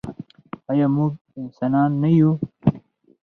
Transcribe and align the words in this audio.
آیا 0.71 0.85
موږ 0.95 1.11
انسانان 1.41 1.91
نه 2.01 2.09
یو؟ 2.17 2.31